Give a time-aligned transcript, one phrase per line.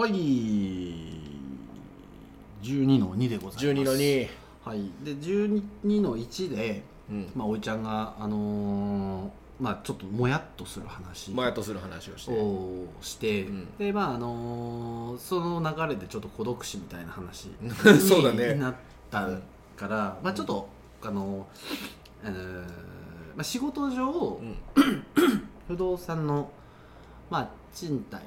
[0.00, 0.12] はい。
[2.62, 3.66] 12の2でございます。
[3.66, 4.28] 12の2
[4.64, 4.90] はい。
[5.04, 5.62] で12
[6.00, 7.30] の1で、うん。
[7.36, 11.32] まあ、おいちゃんがあのーまあちょっともやっとする話。
[11.32, 12.32] もやっとする話をして。
[12.32, 13.76] をして、うん。
[13.76, 17.50] でまああのーその流れでちょっと孤独死みたいな話。
[18.00, 18.54] そうだね。
[18.54, 18.74] になっ
[19.10, 19.28] た
[19.76, 20.66] から、まあちょっと
[21.02, 24.56] あのー、あのーまあ、仕事上、うん。
[25.68, 26.50] 不動産の、
[27.30, 28.22] まあ、賃貸、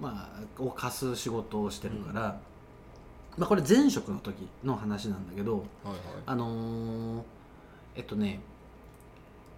[0.00, 2.40] まあ、を貸す仕事をしてるから、
[3.38, 5.98] まあ、これ前職の時の話なんだけどはいはい。
[6.26, 7.22] あのー
[7.94, 8.40] えっとね、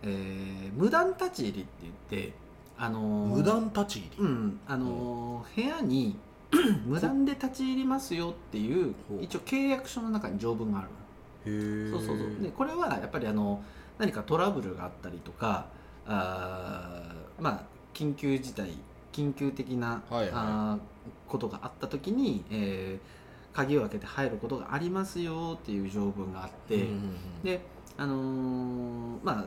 [0.03, 1.95] えー無断立ち入りって言っ
[2.29, 2.33] て、
[2.79, 4.25] あのー無断立ち入り？
[4.25, 6.17] うんあのー部屋に
[6.87, 10.89] 無断で立ち入りますよっていう一応契約書の中に条文がある
[11.47, 12.43] へえそうそうそう。
[12.43, 13.63] でこれはやっぱりあの
[13.99, 15.67] 何かトラブルがあったりとか
[16.07, 18.71] あーまあ緊急事態
[19.15, 20.31] 緊急的な、はいはい。
[20.33, 27.61] あーことがあった時に、えー鍵を開けて入ることがありますよっていう条文があって、うんうんうんで
[27.97, 29.45] あのーまあ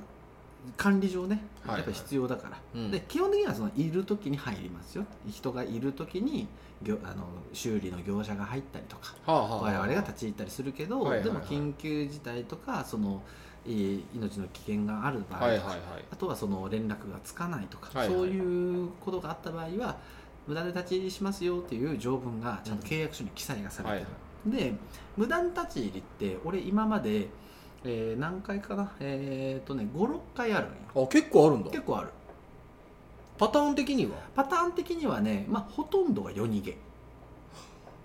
[0.77, 1.77] 管理上ねはいはい。
[1.79, 2.91] やっぱり必要だから、うん。
[2.91, 6.47] で基本的にはそのいる時に入りますよ人がいる時に
[6.81, 11.27] 業あの修理の業者が入ったりとかはあはあ我々が立ち入ったりするけど、はいはいはい。
[11.27, 13.19] でも緊急事態とかそのいい
[13.67, 15.79] 命の危険がある場合とか、はいはいはい。
[16.11, 19.97] あとはその連絡がつかないとか、はいはいそういうことがあった場合は
[20.47, 24.05] 無断で立ち入りしますよっていう条文がちゃんと契約書に記載がされて
[24.45, 24.73] る、で
[25.17, 27.27] 無断立ち入りって俺今まで、
[27.83, 28.91] えー何回かな？
[29.01, 31.69] えっ、とね56回あるあ結構あるんだ。
[31.69, 32.09] 結構ある。
[33.37, 34.11] パターン的には？
[34.35, 36.77] パターン的にはね、まあ、ほとんどが夜逃げ。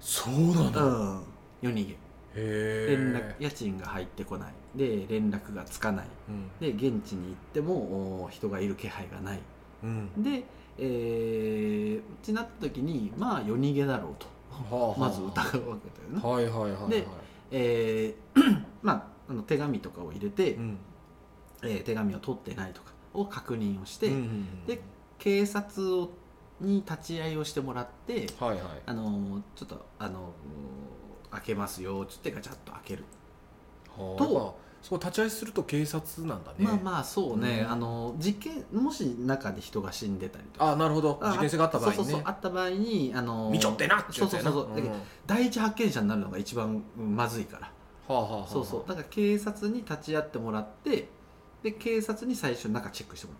[0.00, 0.82] そうなんだ。
[0.82, 1.22] うん。
[1.62, 1.92] 夜逃げ。
[1.92, 1.96] へ
[2.34, 4.52] 連絡家賃が入ってこない。
[4.76, 6.06] で連絡がつかない。
[6.60, 9.40] で現地に行ってもお人がいる気配がない。
[9.82, 10.10] うん。
[10.16, 10.44] うんで、
[10.78, 14.26] えー、ってなった時にまあ夜逃げだろうと。
[14.74, 15.00] はあはあ。
[15.00, 16.90] まず疑うわけだよね、はいはいはいはい。
[16.90, 17.06] で
[17.50, 20.78] えー まああの手紙とかを入れて、うん。
[21.62, 24.66] えー手紙を取ってないとかを確認をして、うんうんうん。
[24.66, 24.80] で
[25.18, 26.10] 警察を
[26.60, 28.60] に立ち会いをしてもらってはいはい。
[28.86, 30.22] あのーちょっとあのー
[31.32, 33.04] 開けますよつってガチャッと開ける、
[33.96, 36.56] とそう立ち会いすると警察なんだね。
[36.58, 37.70] まあまあそうね、うん。
[37.70, 40.72] あの事件もし中で人が死んでたりとか。
[40.72, 41.20] あなるほど。
[41.22, 41.96] 事件性があった場合ね。
[41.96, 44.90] そうそうそうあった場合にあのー見ちょってなってそうそうそうそう、うん。
[45.24, 47.70] 第一発見者になるのが一番うんまずいから、
[48.08, 48.48] はあはあはあ。
[48.48, 48.88] そうそう。
[48.88, 51.08] だから警察に立ち会ってもらって
[51.62, 53.34] で警察に最初中チェックしても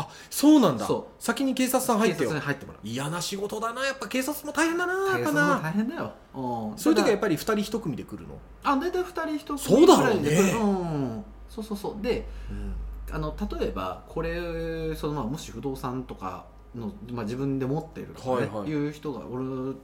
[0.00, 0.86] あそうなんだ。
[0.86, 2.30] そ先に警察さん入ってよ。
[2.30, 2.80] 察に入ってもらう。
[2.84, 3.86] 嫌な仕事だな。
[3.86, 5.60] やっぱ警察も大変だなやっぱ警察もな。
[5.60, 8.38] 大変だよ、うん、そういう時はやっぱぱり二人一組で来るの？
[8.64, 10.20] あ大体2人1そうだろうね。
[10.20, 11.24] 組ぐらいでうん。
[11.48, 12.02] そうそうそう。
[12.02, 12.26] で
[13.12, 18.68] あの例えばこれその、まあ、もし不動産とかの、まあ、自分で持ってるとか、ねはいはい。
[18.68, 19.76] いう人がおる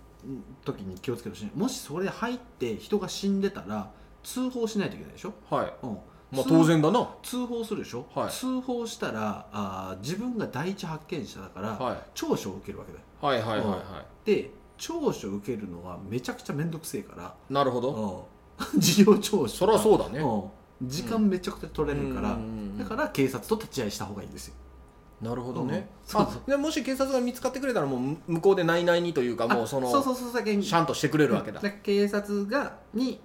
[0.65, 1.51] 時に気をつけてほしい。
[1.55, 3.91] もしそれで入って人が死んでたら
[4.23, 5.73] 通報しないといけないでしょ、はい。
[5.83, 5.99] うん
[6.31, 7.09] まあ通当然だな。
[7.23, 8.31] 通報するでしょ、はい。
[8.31, 13.05] 通報したらあー自分が第一発見者だから、は聴取を受けるわけだよ。
[13.23, 13.69] いはいはいはい。
[13.69, 18.27] はで聴取を受けるのはめちゃくちゃ面倒くせえからいなるほど。
[18.75, 18.81] うん。
[18.81, 20.19] 事情聴取そりゃそうだね。
[20.21, 20.89] うん。
[20.89, 24.55] 時間めちゃくちゃ取れるから、うんうんうんだから警察と立ち会いした方がいいんですよ。
[25.23, 25.89] なるほどね。
[26.05, 26.13] うん。
[26.13, 31.61] そうあでもし警察が見つかってくれたらもう向こうで内々にというかもうそのあそうそうそう先にシャンとしてくれるわけだ。
[31.61, 33.21] で警察がに、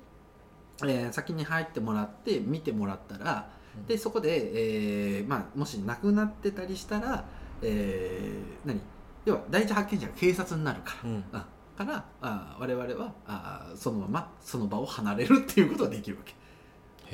[0.86, 3.86] えー先に入ってもらって見てもらったら、うん。
[3.86, 7.26] でそこで、えーまあ、もし亡くなってたりしたら、
[7.62, 8.80] えー何？
[9.26, 11.24] 要は第一発見者が警察になるから、うん。
[11.32, 11.46] あ
[11.78, 16.36] からあ我々はあそのままその場を離れるっていうことができるわけ、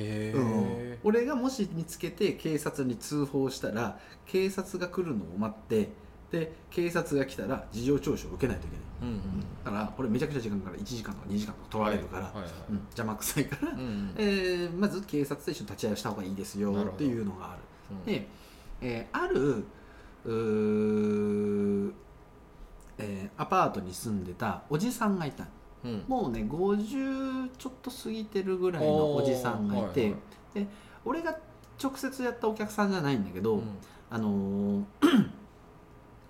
[0.02, 0.44] へうん。
[0.68, 5.90] え俺がもし見つけて警察に通報したら警察が来るのを待って
[6.32, 8.86] で警察が来たら事情聴取を受けないといけない。
[9.02, 9.40] うんうん。
[9.64, 12.44] だからこれめちゃくちゃ時間から1時間とか2時間とか取られるから、はいはい。
[12.44, 12.76] はいうん。
[12.78, 14.14] 邪魔くさいから、うんうん。
[14.18, 17.62] えーまず警察と一緒に立ち会いをした方がいいですよっていうのがある。
[17.92, 18.06] うん。
[18.06, 18.28] で、
[18.82, 19.64] えーある
[22.98, 25.46] えーアパートに住んでたおじさんがいた。
[25.84, 26.04] うん。
[26.08, 30.12] もうね50ちょっと過ぎてるぐらいのおじさんがいて、はい
[30.56, 30.68] はい。
[31.06, 31.38] 俺が
[31.82, 33.64] 直接やったお客さんじゃないんだけど、うん。
[34.10, 34.84] あのー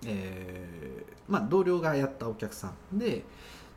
[0.06, 3.22] えーまあ同僚がやったお客さんで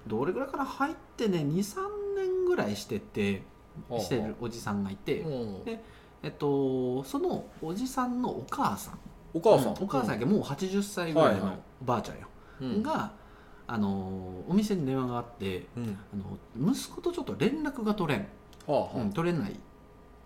[0.07, 1.75] どれぐらいから入ってね23
[2.15, 3.43] 年ぐらいしてて
[3.89, 5.83] はあしてるおじさんがいて、うんで
[6.23, 8.99] えっと、そのおじさんのお母さん。
[9.33, 9.73] お母さん。
[9.73, 11.59] うんお母さんがもう80歳ぐらいのはいはい。
[11.81, 12.27] おばあちゃんよ、
[12.61, 12.83] うん。
[12.83, 13.11] が
[13.65, 15.97] あのお店に電話があってうん。
[16.13, 16.15] あ
[16.59, 18.27] の息子とちょっと連絡が取れん、
[18.67, 19.59] はあはうん取れない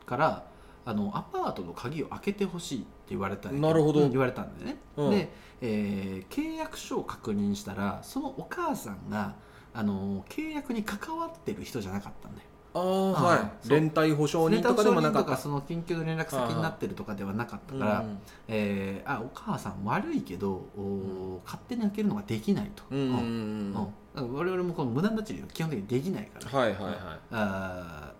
[0.06, 0.46] から
[0.86, 4.02] あのアパートの鍵を開けてほしいっ言われたなるほど。
[4.02, 5.12] うん言われたんだよね、うん。
[5.12, 5.30] で、
[5.62, 9.36] えー契約書を確認したらそのお母さんが
[9.74, 12.48] あの契約に関わってる人じゃなかったんだよ。
[12.74, 13.36] あああは
[13.66, 15.38] い連帯保証人とかでもなかった。
[15.38, 18.19] その緊急連絡先になってるとかではなかったから、うん
[18.50, 24.34] えーあお母さん悪いけどお勝手に開けるのができないと、うんうんうんうん。
[24.34, 26.96] 我々もこの無断立ち入りは基本的にできないから、はいはいはい
[27.31, 28.13] あ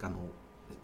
[0.00, 0.16] ーあの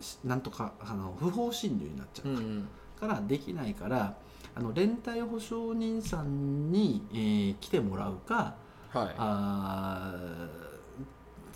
[0.01, 2.69] しなんとかあの不法侵入になっちゃううんうん
[2.99, 4.15] からできないから
[4.55, 8.55] あの連帯保証人さんに、えー来てもらうか
[8.93, 9.15] はい。
[9.19, 10.69] あー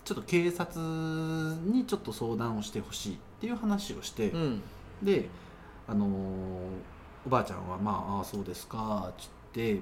[0.04, 4.62] ちょっと警察にちょっと相談をしてほしいっていう話をして、うん。
[5.02, 5.28] で、
[5.86, 6.10] あのー
[7.24, 9.80] おばあちゃんは「まああーそうですか」っつって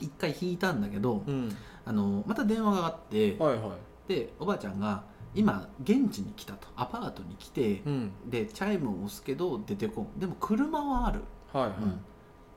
[0.00, 1.54] 一回引いたんだけど、うん。
[1.84, 3.70] あのーまた電話があって、はいはい。
[4.08, 5.02] でおばあちゃんが
[5.34, 8.12] 今現地に来たとアパートに来て、うん。
[8.26, 10.18] でチャイムを押すけど出てこん。
[10.18, 11.20] でも車はある、
[11.52, 11.72] はいはい。
[11.82, 12.00] うん、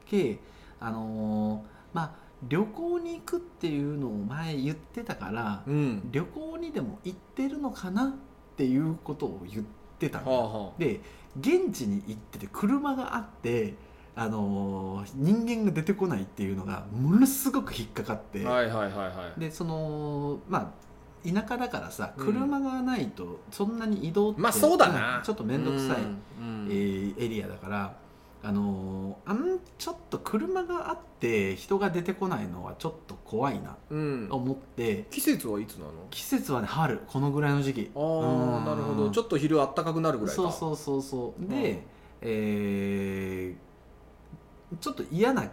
[0.06, 0.40] け
[0.80, 2.12] あのーまあ
[2.50, 6.10] 旅行に行くっていうのを前言ってたから、うん。
[6.12, 8.14] 旅行にでも行ってるのかなっ
[8.58, 9.66] ていうことを言っ
[9.98, 11.00] てたはあはで
[11.40, 13.76] 現地に行ってて車があって、
[14.16, 19.40] あのー人間が出てこないっていうのがものすごく引っかかって、あはいはいはいはい。
[19.40, 20.93] でそのまあ
[21.24, 22.25] 田舎だからさうん。
[22.25, 25.22] 車がないとそんなに移動って、まあそうだな。
[25.24, 26.68] ちょっと面倒くさい、うん。
[26.70, 27.96] えーエリアだから、
[28.44, 34.28] あのーあんちょっと車があって人が出てこないのはちょっと怖いなうん。
[34.30, 35.06] と思って。
[35.12, 35.92] 季節はいつなの？
[36.10, 37.92] 季節はね春このぐらいの時期。
[37.96, 39.10] ああなるほど。
[39.10, 40.42] ちょっと昼あったかくなるぐらいか。
[40.42, 41.42] そうそうそうそう。
[41.42, 41.48] うん。
[41.50, 41.84] で、
[42.22, 43.74] えー
[44.81, 45.46] ちょっと嫌な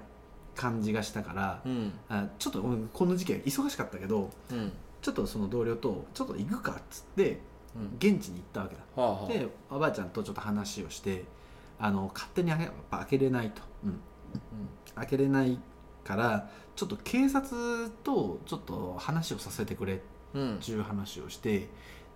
[0.56, 1.92] 感じがしたから、うん。
[2.08, 7.40] あちょっとうんこの時期は忙しかったけどうんちょっとその同僚とちょっと行くかっつって
[7.74, 7.96] うん。
[7.98, 8.82] 現地に行ったわけだ。
[8.96, 9.28] はあはあ。
[9.28, 11.24] でおばあちゃんとちょっと話をして
[11.78, 12.68] あの勝手に開
[13.08, 14.00] けれないと、うん、
[14.94, 15.58] 開けれない
[16.04, 19.98] からちょっと警察とちょっと話をさせてくれっ
[20.34, 20.58] うん。
[20.58, 21.68] ていう話をして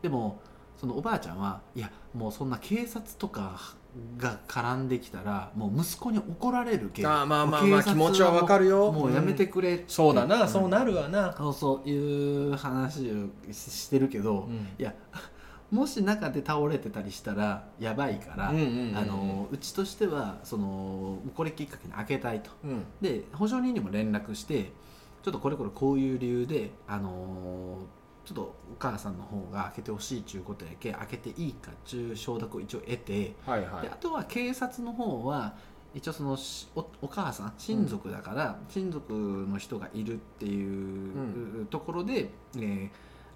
[0.03, 0.41] でも
[0.77, 3.75] そのおばあちゃんはいやもうそんな警察とか
[4.17, 8.91] が絡んできたらもう息子に怒られるけあーまあまあまあ気持ちはわかるよ。
[8.91, 10.49] もうやめてくれって、そうだな、ん。
[10.49, 14.49] そうなるわな、そうそういう話をししてるけど、
[14.79, 14.95] いや
[15.71, 18.53] もし中で倒れてたりしたらやばいから、
[19.51, 22.51] うちとしてはそのこれきっかけに開けたいと。
[22.65, 22.85] うん。
[23.01, 24.73] で保証人にも連絡して
[25.23, 27.79] ちょっとこれこれこういう理由であの
[28.25, 33.83] ちょっとお母さんの方が開けてほしいちゅうことやけ開けていいかっちゅう承諾を一応得て、はいはい。
[33.83, 35.55] であとは警察の方は
[35.95, 42.91] 一応そのしおお母さん親族だから、親族の人がいるっていう、ところで、えー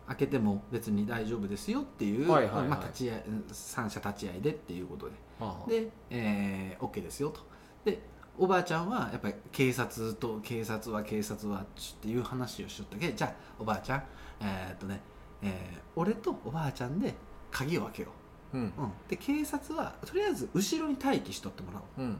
[0.08, 2.68] 開けても別に大丈夫ですよっていう、はいはいはい。
[2.68, 5.12] まあ、立ち会い三者立ち会いでっていうことで。
[5.38, 7.40] はあで、えー、OK ですよと。
[7.84, 8.00] で
[8.38, 11.64] おばあちゃんはやっぱり警察と警察は警察はっ
[12.00, 14.02] ていう話をしとったけじゃあおばあちゃん
[14.40, 15.00] えーっとね、
[15.42, 17.14] えー俺とおばあちゃんで
[17.50, 18.08] 鍵を開けよ
[18.54, 18.58] う。
[18.58, 18.60] ん。
[18.60, 18.72] う、うん、
[19.08, 22.04] で警察はとりあえず後ろに待機しとってもらおう。
[22.04, 22.18] うん。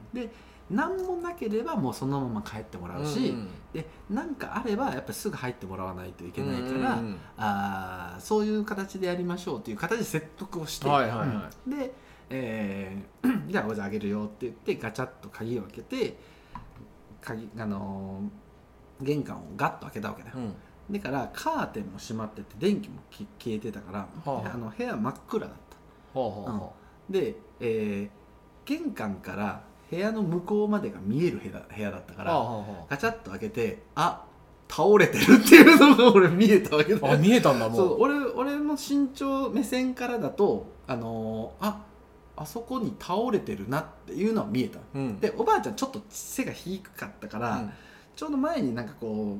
[0.69, 11.27] 何もなければもうそのまま帰ってもらうし、うんで何かあればやっぱりすぐ入ってもらわないといけないから、うんあーそういう形でやりましょうっていう形で説得をして、はいはいはい。
[11.71, 11.77] うん。
[11.79, 11.93] で、
[12.29, 16.17] えー じゃあおじゃあげるよって言ってガチャッと鍵を開けて
[17.21, 20.53] 鍵あのー玄関をガッと開けたわけだよ、うん
[20.91, 24.57] だからカーテンも閉まってて電気もき消えてたから、はああ。
[24.57, 25.77] の部屋真っ暗だった。
[26.13, 26.73] ほうほうほ
[27.09, 28.19] で、えー
[28.65, 34.25] 玄関から部屋の向こうまでが見える部屋部屋だったから、うはあはあはガチャッと開けてあ
[34.69, 37.07] 倒れてるっていうのが俺見えたわけだ。
[37.07, 41.81] ああ見えたんだもそうう俺俺の身長目線からだとあのーあ
[42.37, 44.79] あそこに倒れてるなっていうのは見えた。
[44.93, 45.19] うん。
[45.19, 47.71] でおばあちゃんちょっと背が低かったから、うん。
[48.15, 49.39] ちょうど前になんかこうう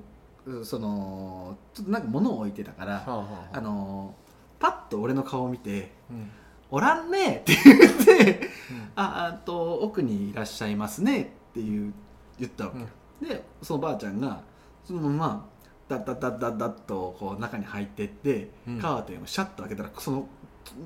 [0.63, 3.57] そのちょっとなんか物を置いてたから、はあはあはあ。
[3.57, 4.29] あのー
[4.59, 6.29] パッと俺の顔を見てうん
[6.69, 8.49] 「おらんね」って言って
[8.97, 11.93] 「ああと奥にいらっしゃいますね」っていう
[12.37, 12.73] 言ったわ
[13.21, 14.41] け、でそのばあちゃんが
[14.83, 15.45] そのまま
[15.87, 18.79] ダッダッダッダッダッとこう中に入ってって、うん。
[18.79, 20.27] カーテンをシャッと開けたらその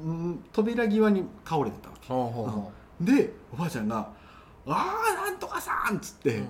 [0.05, 2.07] うん扉際に倒れてたわけ。
[2.07, 3.97] ほうほうほでおばあちゃんが
[4.67, 6.45] 「ああなんとかさん!」っつって、う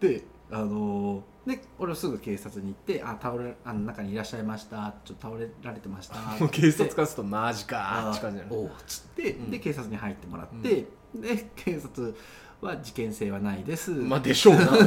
[0.00, 9.50] であのーで俺はすぐ警察に行って「あ倒れあの中にいらっしゃいましたちょっと倒れられてました」 もう警察からするとマジかあって感じだよねおうっつって、うん。
[9.50, 12.14] で警察に入ってもらって、で警察
[12.60, 14.66] は事件性はないです、まあでしょうな。
[14.74, 14.78] うん。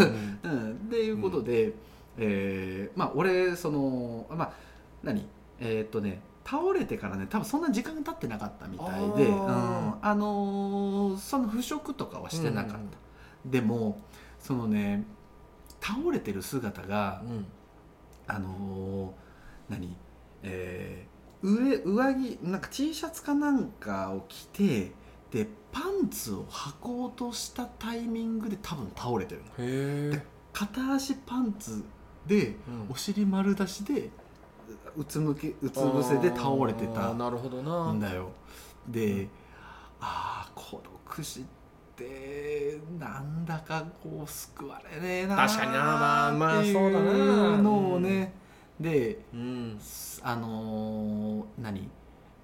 [0.43, 1.73] うん、っていうことで、
[2.17, 4.53] えーまあ俺そのまあ
[5.01, 5.25] 何？
[5.59, 9.95] えーっとね倒れてからね多分そんな時間が経ってなかったみたいであうーん。
[10.01, 13.51] あのーその腐食とかはしてなかった、うん。
[13.51, 14.01] でも
[14.39, 15.05] そのね
[15.81, 17.45] 倒れてる姿がうん。
[18.27, 19.95] あのー何？
[20.43, 24.91] えー上上着なんか T シャツかなんかを着て
[25.31, 29.47] でパンツを履こうとしたタイミングで多分倒れてるの。
[29.47, 29.51] へ
[30.15, 31.83] え片足パンツ
[32.27, 32.55] で
[32.89, 34.09] お尻丸出しで
[34.97, 37.93] うつむけうつ伏せで倒れてたなるほどな。
[37.93, 38.31] んだよ。
[38.87, 39.29] で
[40.01, 41.43] ああ孤独死っ
[41.99, 47.57] てなんだかこう救われねえな確かになまあまあっていそうだな。
[47.61, 48.33] のをね、
[48.79, 49.79] でうん。
[50.23, 51.89] あのー何、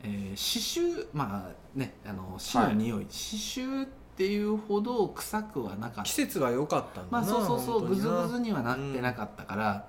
[0.04, 6.04] えー刺繍まあねあの死の匂い、刺繍っていうほど臭くはなかった。
[6.04, 9.86] 季節が良かったんだなまあそうそうそうぐず本当にはなってなかったから、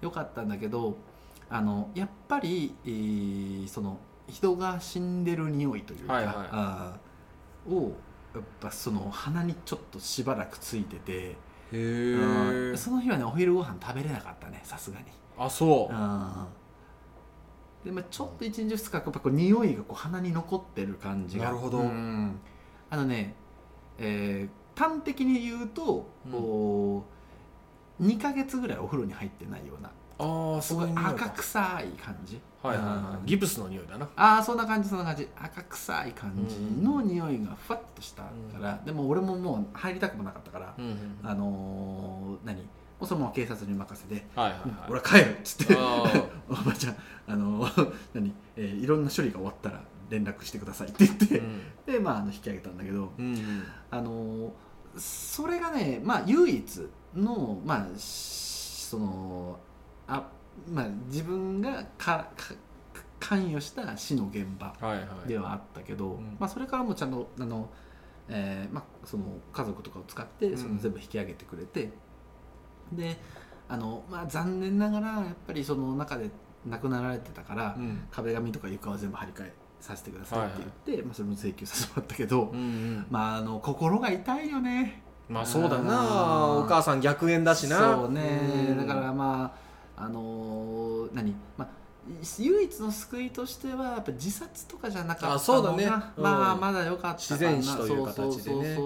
[0.00, 0.96] よかったんだけど
[1.50, 3.98] あのやっぱり、えーその
[4.28, 6.96] 人が死んでる匂いというか、はいは
[7.70, 7.72] い。
[7.72, 7.92] を
[8.38, 11.36] やっぱその鼻にちょっとしばらくついてて、
[11.72, 11.76] へ
[12.12, 15.06] うんえその日はねお昼ご飯食べれなかったねさすがに。
[15.38, 15.94] あそう。
[15.94, 16.46] うん。
[17.84, 21.44] でまあ、ちょっと1日2日やっぱこう匂いがこう鼻に残ってる感じが。
[21.44, 21.78] なるほど。
[21.78, 22.40] うん。
[22.90, 23.34] あのね、
[23.98, 27.04] えー端的に言うとこ
[28.00, 29.90] う、2ヶ月ぐらいお風呂に入ってないような。
[30.20, 32.96] ああすごい赤臭い感じはいはいはい。
[33.20, 34.08] うんギプスの匂いだな。
[34.16, 35.28] ああそんな感じそんな感じ。
[35.36, 42.56] 赤臭い感じの匂いがふわっとしたから、でも俺ももう入りたくもなかったから、うんあのー何？
[42.62, 45.76] もうそのまま警察に任せてはいはいうんはい俺は帰るっつって。
[45.78, 46.12] あ
[46.50, 46.96] おばちゃん
[47.28, 47.64] あの
[48.14, 51.60] 何、えーいろんな処理が終わったら連絡してくださいって言って、ーうん。
[51.86, 53.12] でまああの引き上げたんだけど。
[53.18, 53.64] うんうん。
[53.90, 54.52] あの
[54.96, 59.58] それがねまあ唯一のまあしその
[60.08, 60.26] あ
[60.70, 62.54] まあ自分がかか
[63.20, 64.72] 関与した死の現場
[65.26, 66.36] ではあったけど、ん。
[66.38, 67.68] まあ、それからもちゃんとあの、
[68.28, 71.90] えーまあ、その家族とかを使ってそのうん全部引き上げてくれて、
[72.92, 73.18] で
[73.68, 76.30] あの、まあ、残念ながらやっぱりその中で
[76.66, 78.06] 亡くなられてたから、うん。
[78.10, 83.06] 壁紙とか床は全部張り替えさせてくださいって言って、まあ、それも請求させてもらったけど、うんうん。
[83.10, 85.02] まああの心が痛いよね。
[85.28, 86.46] まあそうだな。
[86.56, 87.94] お母さん逆縁だしな。
[87.96, 88.86] そうね、うん。
[88.86, 89.67] だからまあ
[90.00, 91.34] あのー何？
[91.56, 91.68] まあ
[92.38, 97.50] 唯一の救いとしてはやっぱ自殺とかじゃなかったのがねうんまあまだ良かったかな。
[97.50, 98.78] 自然死という形でね。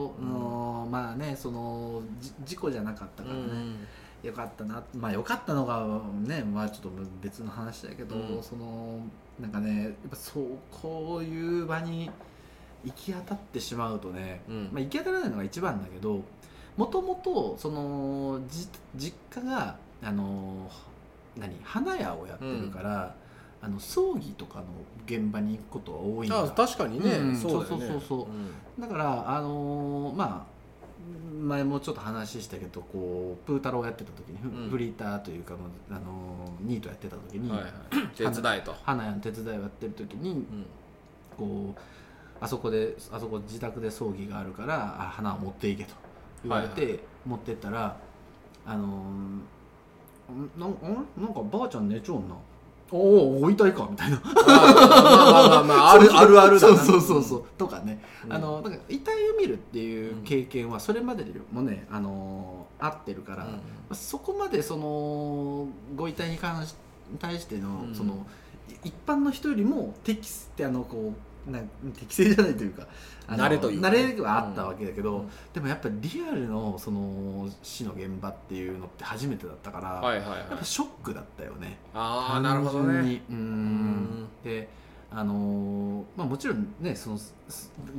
[0.90, 3.76] まあねそのじ事故じゃなかったからね、うん
[4.22, 4.82] よかったな。
[4.94, 6.90] まあよかったのがねまあちょっと
[7.20, 8.42] 別の話だけど、うん。
[8.42, 9.00] その
[9.40, 12.08] なんかねやっぱそうこういう場に
[12.84, 14.70] 行き当たってしまうとね、うん。
[14.72, 16.22] まあ、行き当たらないのが一番だけど
[16.76, 20.70] もともとそのじ実家があの
[21.36, 23.14] 何花屋をやってるから、
[23.60, 24.64] あの葬儀とかの
[25.06, 26.42] 現場に行くことは多いんだ。
[26.42, 27.36] あ確かにね、うん。
[27.36, 28.28] そうそうそうそ
[28.78, 30.52] うだからあのーまあ
[31.40, 34.70] 前もちょっと話したけどこうプータローやってた時にフ,、うん。
[34.70, 35.54] フリーターというか、
[35.90, 37.72] あのーニートやってた時に、うんはいはい、
[38.16, 40.66] 手伝いと、花屋の手伝いをやってる時にうん。
[41.36, 41.80] こう
[42.40, 45.94] あそこであそこ自宅で葬儀があるからあ花を持っていけと
[46.44, 47.00] 言われて、はい。
[47.26, 47.96] 持ってったら
[48.66, 49.40] あのー
[50.58, 52.34] ななんかばあちゃん寝ちゃうんな。
[52.90, 54.16] おお置いたいかみたいな。
[54.16, 56.76] あーまあまあまあ あるあるあるだな。
[56.76, 57.44] そうそうそうそう。
[57.56, 58.32] とかね、うん。
[58.32, 63.96] あのなんか遺体を見るっていう経験はそれまでもね、あのー合ってるから、うん。
[63.96, 66.74] そこまでそのご遺体に関し
[67.18, 67.94] 対しての,、うん。
[67.94, 68.26] その
[68.84, 71.58] い一般の人よりも適してあのこうな
[71.98, 72.86] 適正じゃないというか
[73.28, 73.98] 慣れというかね。
[73.98, 75.30] 慣れはあったわけだけど、うん。
[75.52, 80.38] でもやっぱりリアルのその死の現場っていうのって初めてだったから、はいはいはい。
[80.38, 81.78] やっぱショックだったよね。
[81.94, 83.22] ああなるほどね。
[83.30, 83.36] うん。
[83.36, 84.28] ん。
[84.44, 84.68] で
[85.10, 87.34] あのーまあ、もちろんねそのす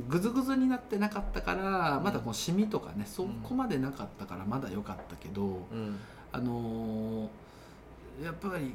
[0.08, 5.98] ぐずぐずになってなかったからまだこのシミとかねそこまでなかったからまだ良かったけど、うん。
[6.32, 7.28] あのー
[8.22, 8.74] やっぱり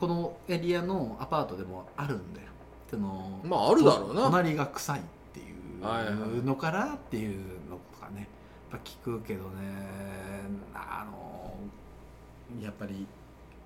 [0.00, 2.48] このエリアのアパートでもあるんだよ
[2.92, 4.22] そのまああるだろうな。
[4.24, 5.44] 隣が臭いってい
[5.80, 7.38] うのからっていう
[7.70, 8.28] のとかね。
[8.70, 9.50] やっぱ聞くけどね。
[10.74, 11.54] あの
[12.62, 13.06] やっぱり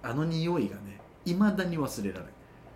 [0.02, 2.32] あの匂いがねいまだに忘れられない。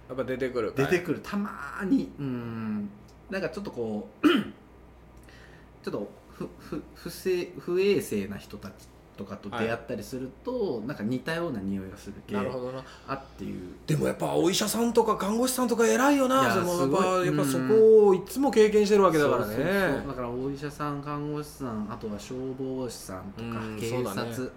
[0.09, 1.21] やっぱ出てくる出てくる。
[1.23, 2.91] たまーにうん。
[3.31, 4.27] なんかちょっとこう
[5.85, 8.89] ちょっとふふ不正不衛生な人たち
[9.21, 12.83] とかと出会ったりすると、なんか似たような匂いがするけなるほどな。
[13.07, 13.61] あっていう。
[13.87, 17.69] でもやっぱお医者さんとか看護師さんとか偉いよなでもやっぱやっぱそうん。
[17.69, 19.55] こをいつも経験してるわけだからね。
[19.55, 19.73] そうそう。
[19.73, 24.53] そうだからお医者さん看護師さんあとは消防士さんとかうん警察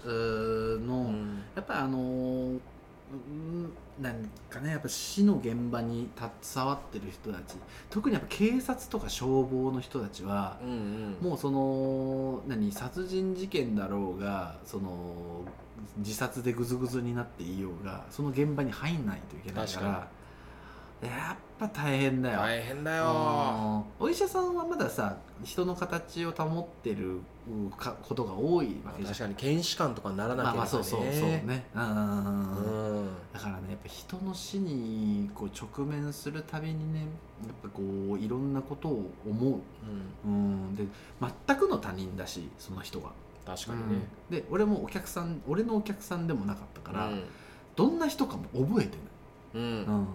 [0.85, 1.43] の、うん。
[1.55, 3.69] やっぱりあのーうん
[4.01, 4.15] なん
[4.49, 6.09] かねやっぱ死の現場に
[6.41, 7.55] 携わってる人たち
[7.89, 11.17] 特にやっぱ警察とか消防の人たちは、うんうん。
[11.21, 15.43] もうその何殺人事件だろうがその
[15.97, 20.07] 自殺でグズグズになっていようがその現場に入んないといけないから
[21.07, 22.39] やっぱ大変だよ。
[22.39, 23.85] 大変だよ。
[23.99, 24.05] うん。
[24.05, 29.13] お医者さんはまださ人の形を保ってるうんかことが多いわけじゃん。
[29.13, 30.57] 確かに検視官とかにならなければね。
[30.57, 31.65] まあまあそうそうそうね。
[31.75, 31.81] うん。
[31.81, 31.87] うん。
[31.87, 39.59] うんうんうんだからねやっぱ人の死にこう直面するたびにねやっぱこういろんなことを思う、
[40.25, 40.85] うん、で
[41.47, 43.11] 全くの他人だしその人は、
[43.45, 44.05] 確かにね。
[44.29, 44.37] うん。
[44.37, 47.23] で俺もお客さん俺のお客さんでもなかったから、うん。
[47.75, 48.97] どんな人かも覚えて
[49.55, 49.77] うん。
[49.77, 50.07] ない、うん、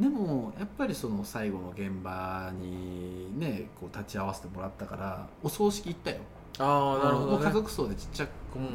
[0.00, 6.16] でもやっぱりその最後の現場にねこう立ち会わせてもらったからお葬式行ったよ。
[6.58, 7.44] ああなるほどね。
[7.44, 8.30] 家族葬でちっちゃく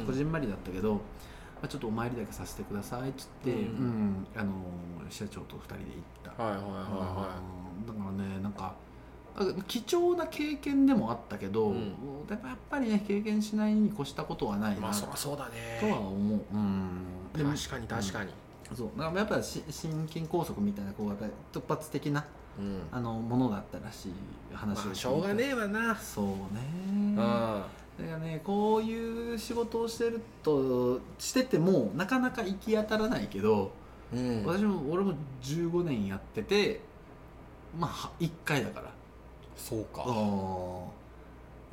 [0.06, 1.00] こじんまりだったけど、ま
[1.62, 4.52] あ、ちょっとお参りだけさせてくださいっつって、ううんんあの
[5.10, 7.40] 社長と2人で行った、はいはいはいは
[7.80, 7.86] うん。
[7.86, 8.74] だからねなんか
[9.34, 12.26] あ貴重な経験でもあったけど、うん。
[12.28, 15.78] でもやっぱりね経験しないに越したことはないな、いまあそそうだね。
[15.80, 18.30] とは思う、うん、確かに確かに
[18.74, 18.90] そう。
[18.98, 22.24] だからやっぱし心筋梗塞みたいなこうやっぱり突発的な
[22.58, 22.82] うん。
[22.90, 24.12] あのものだったらしい
[24.54, 25.96] 話をまあしょうがねえわな。
[25.96, 26.34] そうね。
[26.84, 27.16] うん。
[27.16, 27.68] だか
[27.98, 33.72] らねこういう仕事をしてるとしててもなかなか行き当たらないけど、
[34.12, 34.44] うん。
[34.44, 36.80] 私も俺も15年やってて
[37.78, 38.90] まあ1回だから。
[39.56, 40.04] そうか。
[40.06, 40.84] あ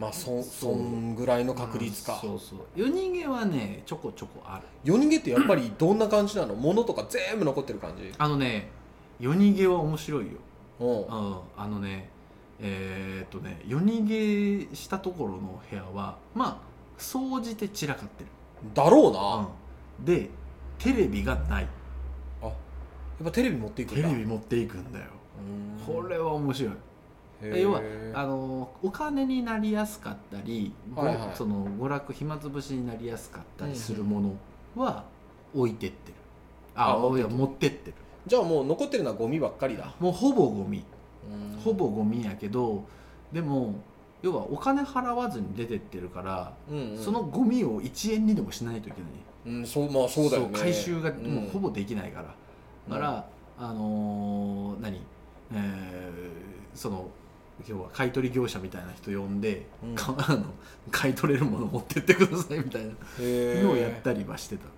[0.04, 2.20] まあそそんぐらいの確率か。
[2.22, 2.60] そうそう。
[2.76, 4.64] 夜逃げはねちょこちょこある。
[4.84, 6.56] 夜逃げってやっぱりどんな感じなの？
[6.56, 8.12] 物とか全部残ってる感じ？
[8.18, 8.70] あのね
[9.20, 10.32] 夜逃げは面白いよ、
[10.80, 10.86] う。
[10.86, 12.10] んうん、あのね
[12.60, 16.58] えーっとね夜逃げしたところの部屋はまあ
[16.98, 18.30] 総じて散らかってる、
[18.74, 19.48] だろうな。
[20.00, 20.30] うん、で
[20.80, 21.68] テレビがない。
[22.44, 22.52] やっ
[23.26, 24.08] ぱテレビ持っていくんだ。
[24.10, 25.06] テレビ持っていくんだよ。
[25.88, 25.96] うん。
[26.02, 26.74] これは面白い
[27.50, 27.82] 要は
[28.14, 31.30] あのお金になりやすかったり、ごはいはい。
[31.34, 34.36] その娯楽暇つぶしになりやすかったりするもの
[34.76, 35.04] は
[35.54, 36.16] 置いてってる、
[36.76, 37.94] ああいや持ってってる。
[38.26, 39.94] じゃあもう残ってるのはゴミばっかりだ。
[40.00, 40.84] もうほぼゴミ。
[41.56, 41.60] うん。
[41.60, 42.84] ほぼゴミやけど
[43.32, 43.76] でも
[44.22, 47.04] 要はお金払わずに出てってるから、うんうん。
[47.04, 49.12] そのゴミを1円にでもしないといけない。
[49.46, 50.50] うんそうまあそうだよね。
[50.58, 51.26] 回収がうん。
[51.28, 52.34] もうほぼできないから、
[52.90, 53.26] だから、
[53.60, 55.02] あのー何、
[55.54, 57.08] えーその
[57.68, 59.96] 要は買い取り業者みたいな人呼んで、うん。
[59.96, 60.46] か あの
[60.92, 62.92] 買い取れるもの持ってってくださいみたいな。
[63.20, 64.70] へ のをやったりはしてた、へ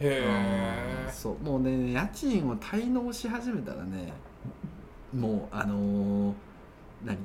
[0.00, 1.38] えそう。
[1.44, 4.12] もうね家賃を滞納し始めたらね
[5.14, 6.34] もうあのー
[7.04, 7.18] 何？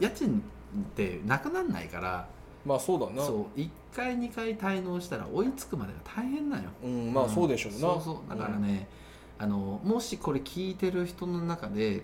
[0.00, 0.42] 家賃
[0.80, 2.26] ってなくなんないから
[2.64, 3.22] まあそうだな。
[3.22, 3.58] そう。
[3.58, 6.70] 1回2回滞納したら追いつくまでが大変なんよ。
[6.82, 7.78] うんまあそうでしょうな。
[7.78, 8.30] そうそう。
[8.30, 8.88] だからね、
[9.38, 12.02] あのもしこれ聞いてる人の中で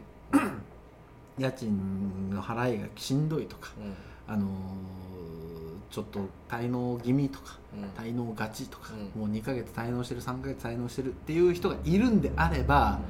[1.39, 3.95] 家賃の払いがしんどいとか、うん。
[4.35, 4.49] あのー
[5.91, 6.21] ちょっと
[6.51, 7.85] 滞納気味とかうん。
[8.05, 13.01] 滞納がちとか、うもう2ヶ月滞納してる3ヶ月滞納してるっていう人がいるんであれば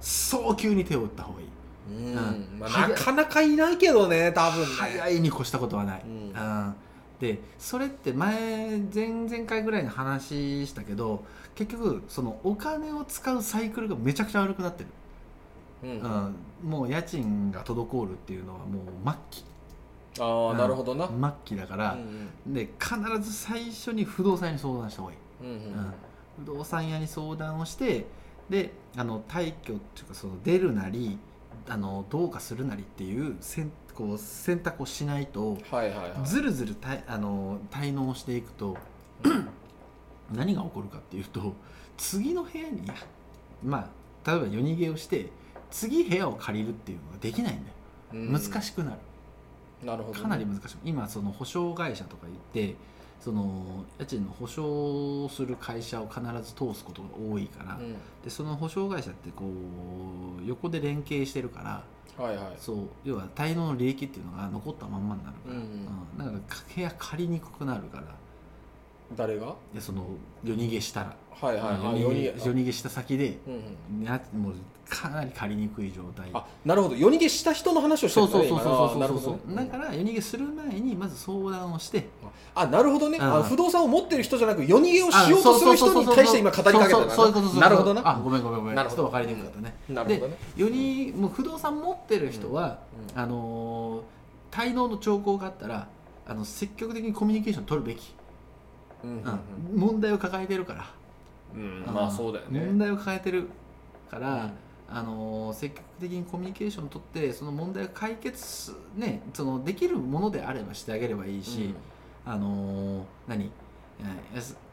[0.00, 1.48] 早急に手を打った方がいい。
[1.90, 2.06] うん。
[2.06, 2.10] う
[2.56, 2.58] ん。
[2.60, 4.66] まあ、なかなかいないけどね多分ね。
[4.78, 6.10] 早いに越したことはない、うん。
[6.10, 6.74] うん。
[7.20, 11.24] でそれって前前々回ぐらいに話したけど
[11.54, 14.88] 結局そのお金を使うサイクルがめちゃくちゃ悪くなってる、
[15.84, 16.34] うん。
[16.62, 16.70] うん。
[16.70, 19.44] もう家賃が滞るっていうのはもう末期。
[20.20, 21.98] ああなるほどな、末期だから、
[22.46, 25.54] で必ず最初に不動産屋に相談した方がいい、うんうん。
[25.56, 25.94] うん。
[26.44, 28.06] 不動産屋に相談をして
[28.48, 31.18] であの退去っていうかその出るなり
[31.68, 36.26] あのどうかするなりっていう選こう選択をしないとはいはいはい。
[36.26, 38.76] ずるずるたいあの滞納していくと
[40.32, 41.54] 何が起こるかっていうと
[41.96, 42.82] 次の部屋に
[43.64, 43.90] ま
[44.26, 45.30] あ例えば夜逃げをして
[45.70, 47.74] 次部屋を借りるっていうのができないんだよ。
[48.14, 48.32] うん。
[48.32, 48.98] 難しくなる、
[49.84, 50.22] なるほどね。
[50.22, 50.76] かなり難しい。
[50.84, 52.76] 今その保証会社とか言って
[53.20, 57.94] その家賃の保証する会社を必ず通すことが多いから、うん。
[58.22, 62.46] でその保証会社ってこう横で連携してるからはいはい。
[62.58, 66.18] そう要は滞納の利益っていうのが残ったまんまになるから、うんうん。
[66.18, 68.04] だから部屋借りにくくなるから。
[69.16, 69.54] 誰が？
[69.74, 70.06] でその
[70.42, 72.00] 夜逃げしたら、はいはいはい。
[72.00, 74.02] 夜逃げした先でうんうん。
[74.02, 74.54] やもう
[74.88, 76.28] かなり借りにくい状態。
[76.32, 76.96] あなるほど。
[76.96, 79.56] 夜逃げした人の話をしてるんだそうねそうそうそうそう。
[79.56, 82.08] だから夜逃げする前にまず相談をして。
[82.54, 83.18] あなるほどね、
[83.48, 87.42] 不動産を持ってる人じゃなく夜逃げをしようとする人に対して今語りかけたんだそうそうそうそういうことそう。
[87.42, 88.08] いうことなるほどな。
[88.08, 88.74] あごめんごめんごめん。
[88.76, 89.02] なるほど。
[89.04, 89.74] 分かりにくかったね。
[89.88, 90.36] なるほどね。
[90.56, 92.78] 世にもう不動産持ってる人は、
[93.14, 93.20] うん。
[93.20, 94.14] あのー
[94.54, 95.88] 滞納の兆候があったら
[96.28, 98.14] あの積極的にコミュニケーション取るべき、
[99.02, 99.40] うんう
[99.74, 100.86] 問題を抱えてるから、
[101.56, 101.58] う
[101.90, 102.60] まあそうだよね。
[102.60, 103.48] 問題を抱えてる
[104.08, 104.50] から、うん
[104.88, 111.74] あのー積極的にコミュニケーションを取ってその問題を解決すねそのできるものであればしてあげればいいし、
[112.26, 113.50] あのー何、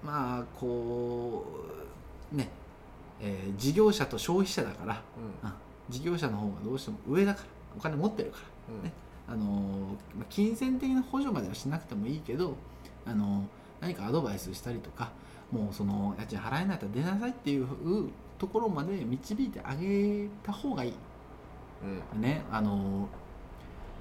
[0.03, 1.45] まあこ
[2.33, 2.49] うね、
[3.21, 5.01] えー事業者と消費者だから
[5.43, 5.51] うん。
[5.89, 7.47] 事業者の方がどうしても上だから
[7.77, 8.37] お金持ってるか
[8.69, 8.83] らうん。
[8.83, 8.91] ね
[9.27, 9.95] あの
[10.29, 12.55] 金銭的な補助まではしなくてもいいけど、
[13.05, 13.41] あのー
[13.81, 15.11] 何かアドバイスしたりとか
[15.51, 17.65] もうその家賃払えないと出なさいっていう
[18.41, 20.93] ところまで導いてあげた方がいい。
[22.15, 22.21] うん。
[22.21, 23.05] ねあのー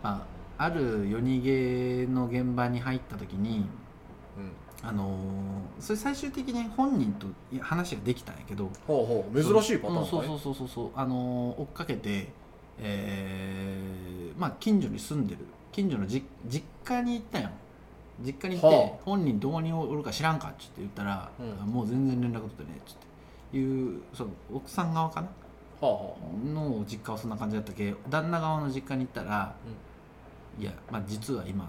[0.03, 0.27] ま
[0.59, 3.67] あ、ある夜逃げの現場に入った時に、
[4.39, 4.89] うん。
[4.89, 7.27] あのーそれ最終的に本人と
[7.61, 9.43] 話ができたんやけどほうほう。
[9.45, 10.91] 珍しいパターンうんそうそうそうそうそう。
[10.97, 12.29] あのー追っかけて、
[12.79, 15.41] えーまあ、近所に住んでる。
[15.71, 17.51] 近所のじ実家に行ったよ
[18.25, 19.03] 実家に行って、はあ。
[19.05, 21.73] 本人どこにおるか知らんかっつって言ったら、うん。
[21.73, 23.10] もう全然連絡取ってねっつって
[23.53, 25.29] いうその奥さん側かな？
[25.81, 26.17] はあは
[26.55, 29.55] の実家はそんな感じだったけ旦那側の実家に行ったら、
[30.59, 31.69] いや、まあ、実は今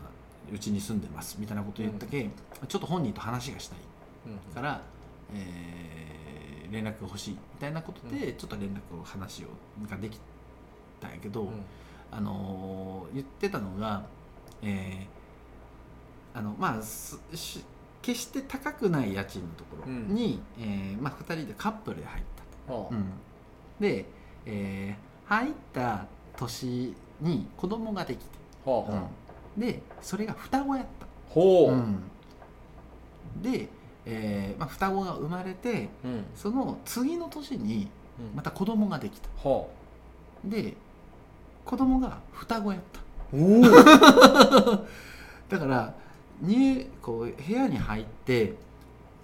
[0.54, 2.30] うちに住んでますみたいなこと言ったけ、
[2.68, 3.80] ちょっと本人と話がしたい
[4.28, 4.82] うんから、
[5.34, 9.48] えー連絡が欲しいみたいなことで、ちょっと連絡を話を
[9.90, 10.18] ができ
[11.02, 11.50] たんやけど、うん。
[12.12, 14.04] あのー言ってたのが、
[14.62, 17.64] えーあのまあすし
[18.02, 22.24] 決して高くない家賃のところに、えーまあ、2人でカップルで入っ
[22.68, 22.80] たと。
[22.80, 22.96] はあ。
[22.96, 23.06] うん、
[23.80, 24.06] で、
[24.46, 28.32] えー入った年に子供ができて、
[28.66, 29.08] うん。
[29.62, 31.72] でそれが双子やった、ほう。
[31.72, 32.04] うん。
[33.42, 33.70] で、
[34.06, 36.26] えーまあ、双子が生まれてうん。
[36.36, 37.88] その次の年に
[38.20, 38.36] うん。
[38.36, 39.30] また子供ができた。
[39.50, 39.68] は
[40.44, 40.74] で
[41.64, 43.00] 子供が双子やった。
[45.48, 45.94] だから
[46.42, 48.56] にこう部屋に入って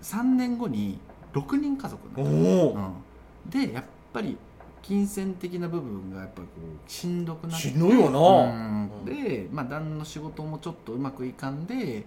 [0.02, 1.00] 3年後に
[1.34, 2.32] 6人家族になった。
[2.32, 2.74] おお。
[2.74, 4.38] うん、でやっぱり
[4.82, 6.54] 金銭的な部分がやっぱりこ
[6.88, 7.68] うしんどくなって。
[7.68, 8.20] しんどいわな。
[8.20, 8.92] うん。
[9.00, 9.06] うん。
[9.06, 12.06] で、まあ、旦那の仕事もちょっとうまくいかんで、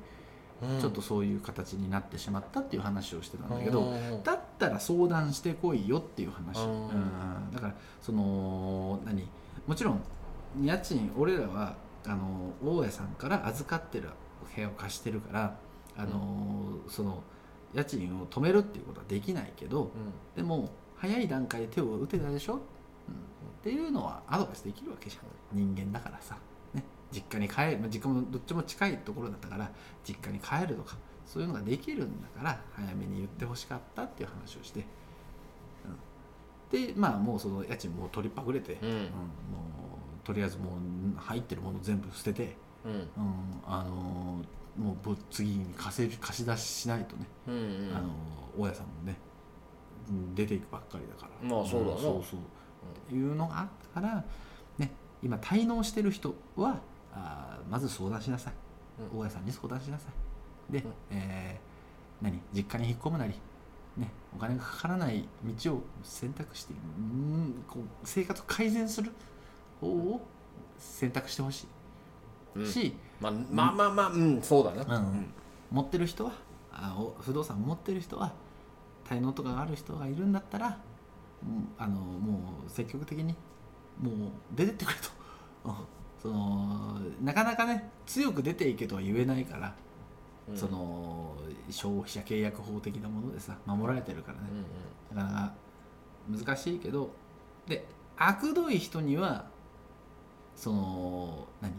[0.80, 3.92] ちょっとそういう形になってしまったっていう話をしてたんだけど、
[4.24, 6.88] だったら相談してこいよっていう話、うん。
[6.88, 7.50] うん。
[7.52, 9.28] だからその何？
[9.66, 10.02] もちろん
[10.62, 14.08] 家賃俺らはあの大家さんから預かってる
[14.54, 15.56] 部屋を貸してるから
[15.96, 17.22] あの、その
[17.74, 19.90] 家賃を止めるっていうことはできないけど、
[20.34, 22.60] でも早い段階で手を打てたでしょ、うん、っ
[23.62, 25.56] ていうのはアドバイスできるわけじゃん。
[25.56, 26.36] 人間だからさ、
[26.74, 29.70] ね、実家に帰る、まあ、実家もどっちも近いところだったから
[30.06, 34.84] 実家に帰るとかそういうのができるんだから早めに言ってほしかったっていう話をして、
[36.72, 38.88] うん、でまあもうその家賃もう取りっぱぐれて、うん。
[38.88, 38.96] うん。
[38.96, 39.10] もう
[40.24, 40.76] とりあえずも
[41.16, 42.92] う入ってるもの全部捨てて、うん。
[42.92, 43.08] うん。
[43.66, 44.44] あのー
[44.80, 47.26] もうぶ次に貸せる貸し出ししないとね。
[47.48, 47.58] うんう
[47.92, 47.96] ん。
[47.96, 48.08] あの
[48.56, 49.16] 大家さんもね
[50.08, 51.48] うん出ていくばっかりだから。
[51.48, 52.00] まあそうだな。
[52.00, 52.36] そうそ
[53.12, 53.14] う。
[53.14, 54.24] いうのがあったから
[54.78, 56.78] ね今滞納してる人は
[57.12, 58.52] あーまず相談しなさい、
[59.12, 59.18] うん。
[59.18, 60.06] 大家さんに相談しなさ
[60.70, 60.72] い。
[60.72, 60.92] で、うん。
[61.10, 62.40] えー何？
[62.54, 63.34] 実家に引っ込むなり。
[63.96, 65.28] ね、お金がかからない
[65.64, 69.10] 道を選択してうんこう生活を改善する
[69.80, 70.20] 方を
[70.78, 71.70] 選択してほしうんい
[72.64, 74.96] し、まあまあまあまあうんそうだな。
[74.96, 75.26] うん。
[75.70, 76.32] 持ってる人は
[76.72, 78.32] あお不動産持ってる人は
[79.08, 80.78] 滞納とかがある人がいるんだったら、
[81.42, 83.34] うんあのもう積極的に
[84.00, 84.14] もう
[84.56, 85.08] 出てってくれと、
[85.64, 85.74] うん。
[86.20, 89.74] そのなかなかね強く出ていけとは言えないから、
[90.48, 90.56] うん。
[90.56, 91.36] その
[91.70, 94.44] 消費者契約法的なものでさ守られてるからね。
[95.12, 95.16] う、ん。
[95.16, 95.52] なかなか
[96.46, 97.10] 難しいけど
[97.66, 97.86] で
[98.16, 99.46] 悪どい人には
[100.54, 101.72] その何？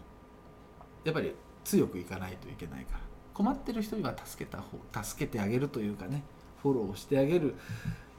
[1.04, 1.34] やっぱり
[1.64, 3.00] 強くいかないといけないから。
[3.34, 6.22] 困ってる人には助けた方助けてあげるというかね
[6.62, 7.56] フォローしてあげる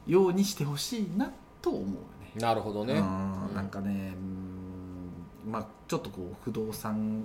[0.06, 1.96] ようにしてほしいなと思うよね。
[2.34, 2.40] うん。
[2.40, 4.14] なるほどねうんなんかね
[5.44, 5.52] うん。
[5.52, 7.24] まあちょっとこう不動産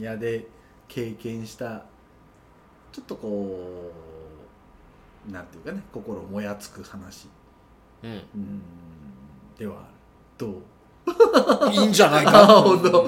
[0.00, 0.46] 屋で
[0.88, 1.84] 経験した
[2.92, 3.92] ちょっとこ
[5.28, 7.28] うなんていうかね心もやつく話。
[8.02, 8.10] うん。
[8.34, 8.62] うん。
[9.58, 9.84] では
[10.38, 10.54] どう？
[11.72, 12.42] いいんじゃないか。
[12.42, 13.02] あ本当。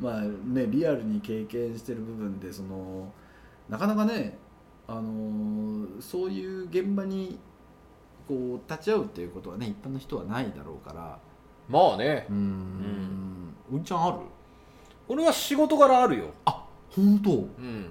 [0.00, 0.04] うん。
[0.04, 3.10] まあねリアルに経験してる部分でその
[3.68, 4.36] なかなかね
[4.86, 7.38] あのーそういう現場に
[8.28, 11.18] こう立ち会うっていうことはね一般の人はないだろうから。
[11.68, 12.26] まあね。
[12.30, 13.54] うん。
[13.72, 13.84] うん。
[13.84, 14.18] ちゃんある？
[15.08, 16.26] 俺は仕事柄あるよ。
[16.90, 17.30] 本当？
[17.32, 17.88] うん。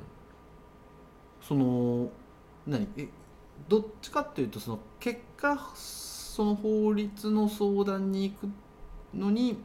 [1.42, 2.10] その
[2.68, 2.88] 何？
[2.98, 3.08] え
[3.68, 8.50] どっちかっていうとその結果その法律の相談に行く
[9.16, 9.58] のに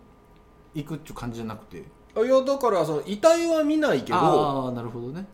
[0.74, 1.84] 行くっていう感じじゃなくて。
[2.16, 5.26] あいやだからその遺体は見ないけどああなるほどね。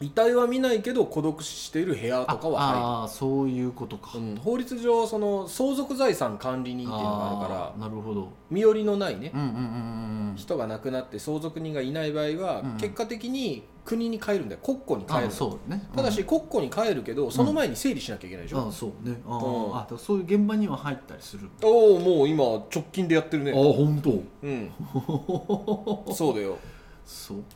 [0.00, 8.32] 遺体は見ないけど孤独死している部屋とかは入るああーそういうことか、うん、法律上その相続財産管理人っていうのがあるからなるほど。
[8.50, 9.58] 身寄りのないねうんうんうんう
[10.32, 12.76] ん人が亡くなって相続人がいない場合は、うん。
[12.78, 14.60] 結果的に国に帰るんだよ。
[14.62, 15.86] 国庫に帰あるそうね。
[15.94, 19.20] ただし国庫に帰るけどその前に整理しなきゃいけないでしょ、あそうね。
[19.26, 19.42] あうん。
[19.72, 21.48] ーあそういう現場には入ったりする。
[21.62, 23.52] おおもう今直近でやってるね。
[23.52, 24.22] 本当。
[24.42, 24.70] うん。
[26.14, 26.56] そうだよ。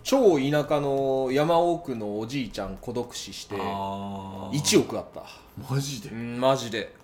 [0.03, 4.59] 超田舎の山奥のおじいちゃん孤独死してあー。
[4.59, 5.23] 1億あった。
[5.71, 6.11] マジで？
[6.11, 6.95] うんマジで。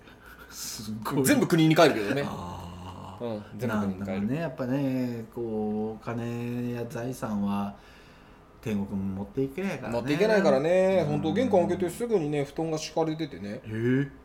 [0.51, 1.25] すごい。
[1.25, 2.23] 全部国に帰るけどね。
[2.27, 4.21] あうんあ全部なん国に帰る。
[4.21, 4.39] だかね。
[4.41, 7.73] やっぱねこうお金や財産は
[8.65, 9.93] 天国に持っていけないからね。
[9.99, 10.99] 持っていけないからね。
[11.03, 13.49] うん本当玄関開けてすぐにね布団が敷かれててね。
[13.49, 14.24] へえ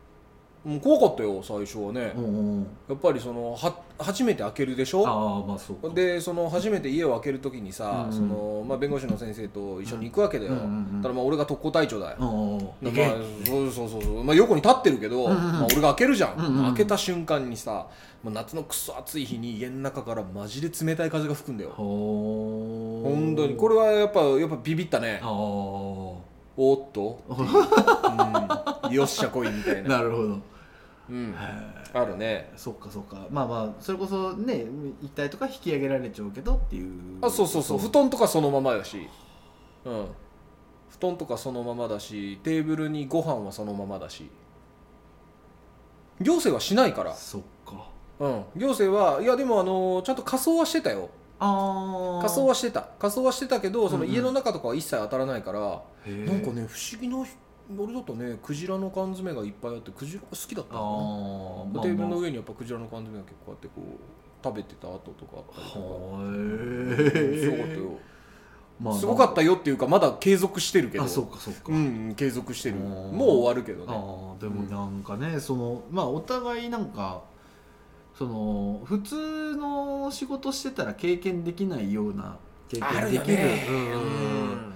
[0.62, 2.12] もう怖かったよ最初はね。
[2.14, 5.06] うんうんやっぱりそのは初めて開けるでしょ？
[5.06, 5.94] ああまあそうか。
[5.94, 12.92] でその初めて家を開ける時にさ、うんそのまあ、弁護士の先生と一緒に行くわけだよ、うんうんうんただまあ俺が特攻隊長だよ、うんうんまあ、
[13.46, 15.52] そうそうそうそう、まあ、横に立ってるけど、うんうんうん。
[15.52, 16.64] まあ、俺が開けるじゃん、うんうんうん。
[16.74, 17.86] 開けた瞬間にさ、
[18.22, 21.70] まあ、夏のクソ暑い日に家の中からマジで冷たい風が吹くんだよ。
[21.70, 23.56] 本当に。
[23.56, 25.22] これはやっぱやっぱビビったね。
[25.24, 26.76] おー。
[26.76, 27.22] っと。
[28.86, 30.38] うん、よっしゃ来いみたいな、 なるほど
[31.10, 31.34] うん、へ
[31.92, 32.50] あるね。
[32.52, 33.26] えそっかそっか。
[33.30, 34.64] まあまあそれこそね
[35.02, 37.18] 一体とか引き上げられちゃうけどっていう。
[37.20, 37.78] あそうそうそう。
[37.78, 39.08] 布団とかそのままだし。
[39.84, 40.06] うん。
[40.88, 44.30] 布団とかそのままだしテーブルにご飯はそのままだし。
[46.20, 47.12] 行政はしないから。
[47.14, 47.88] そっか。
[48.20, 48.44] うん。
[48.56, 51.10] 行政はいやでもあのちゃんと仮装はしてたよ。
[51.40, 52.86] ああ仮装はしてた。
[52.98, 54.14] 仮装はしてたけどそのうんうん。
[54.14, 57.24] 家の中とかは一切当たらないから、へえなんかね不思議な
[57.78, 65.80] 俺だとねクジラの缶詰がいっぱいあってクジラが好きだったあのあかなテーブルの上にやっぱクジラの缶詰が結構あってこう食べてた跡とかあったりとか。
[67.18, 67.98] へすごかったよ。
[68.80, 71.04] まあすごかったよっていうかまだ継続してるけど。
[71.04, 72.76] あそうかそうか、うん継続してる。
[72.76, 72.82] うん
[73.16, 73.92] もう終わるけどね。
[73.94, 77.22] ああでもなんかね、そのまあお互いなんか
[78.16, 83.34] その普通の仕事してたら経験できないような経験できる。
[83.34, 83.66] よね。
[83.68, 83.74] うん。
[83.74, 83.86] う
[84.68, 84.74] ん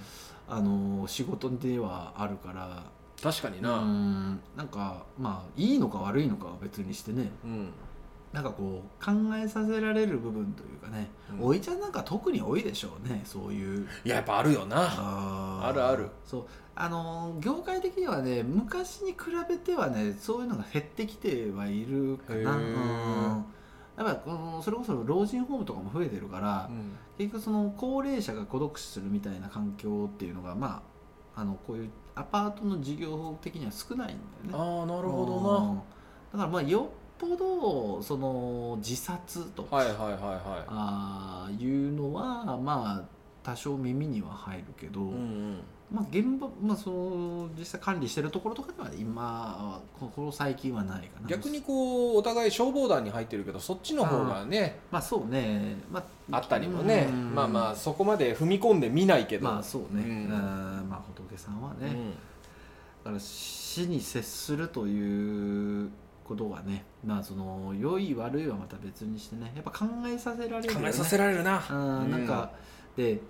[0.49, 2.83] あの仕事ではあるから。
[3.21, 3.79] う確かにな。
[3.79, 4.41] ん。
[4.57, 7.31] なんかまあいいのか悪いのかは別にしてね。
[7.45, 7.71] うん。
[8.33, 11.47] なんかこう考えさせられる部分というかね、うん。
[11.47, 13.87] おいちゃんなんか特に多いでしょうねそういう。
[14.05, 14.77] いややっぱあるよな。
[14.89, 16.09] あるある。
[16.27, 16.45] そう。
[16.77, 22.51] あのー業界的にはね昔に比べてはねそういうのが減ってきてはいるかな、へうん。
[22.51, 23.43] ー
[23.97, 26.71] やっぱこのそれこそ老人ホームとかも増えてるから、
[27.17, 30.83] 結局その高齢者が孤独死するみたいな環境っていうのがま
[31.37, 34.19] ああのこういうアパートの事業的には少ないん
[34.51, 34.71] だよね。
[34.81, 35.77] ああなるほどうん。
[35.77, 36.87] だからまあよっ
[37.19, 43.09] ぽどその自殺とか、なはいはいはいはあーいうのはまあ
[43.43, 45.59] 多少耳には入るけど、いうんうん
[45.93, 51.29] まあ、現場、まあ、その実際管理してるところとかでは今はここ最近はないかな。
[51.29, 57.09] 逆にこうお互い消防団に入ってるけどそっちの方がねまあそうね、まあ、あったりもね。
[57.11, 57.35] うん。
[57.35, 59.45] まあまあそこまで踏み込んでみないけど。
[59.45, 60.07] まあそうね、うん。
[60.07, 62.11] うんまあ仏さんはね、うん。
[62.11, 62.17] だ
[63.05, 65.91] から死に接するという
[66.25, 69.53] ことはねまあその良い悪いはまた別にしてね。
[69.55, 70.83] やっぱ考えさせられるよね。
[70.83, 71.63] 考えさせられるな。
[71.71, 72.51] うんなんか、
[72.97, 73.21] で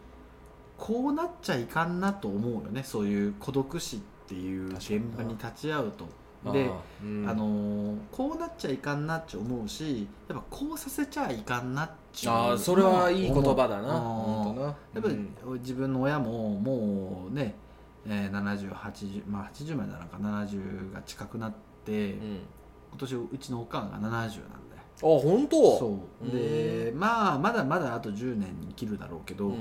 [0.77, 2.83] こうなっちゃいかんなと思うよね。
[2.83, 6.05] そういう孤独死っていう現場に立ち会うと。
[6.53, 7.23] であー。
[7.23, 7.29] うん。
[7.29, 13.95] あのーこうなっちゃいかんなって思うしやっぱこうさせちゃいかんなっていうあーそれはいい言葉だな。
[13.97, 14.53] う。
[14.53, 15.17] んやっぱり
[15.61, 17.55] 自分の親ももうね、
[18.07, 21.53] えー、7080まあ80までなのか70が近くなっ
[21.85, 22.21] て、うん。
[22.21, 22.41] うん
[22.95, 24.39] 今年うちのおかんが70なんだよ。
[25.03, 25.79] あ本当？
[25.79, 26.31] そう。
[26.31, 29.61] でまあまだまだあと10年生きるだろうけど、うんうん